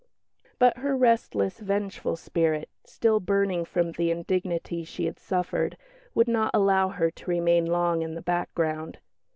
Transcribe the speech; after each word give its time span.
But 0.57 0.77
her 0.77 0.97
restless, 0.97 1.59
vengeful 1.59 2.15
spirit, 2.15 2.69
still 2.85 3.19
burning 3.19 3.65
from 3.65 3.91
the 3.91 4.09
indignities 4.09 4.87
she 4.87 5.05
had 5.05 5.19
suffered, 5.19 5.77
would 6.15 6.27
not 6.27 6.49
allow 6.55 6.87
her 6.89 7.11
to 7.11 7.29
remain 7.29 7.67
long 7.67 8.01
in 8.01 8.15
the 8.15 8.21
background. 8.23 8.97